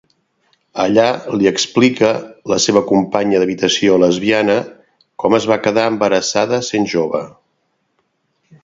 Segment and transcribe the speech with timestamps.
[0.83, 1.03] Allà
[1.41, 2.09] li explica
[2.53, 4.57] la seva companya d'habitació lesbiana
[5.25, 7.23] com es va quedar embarassada sent jove.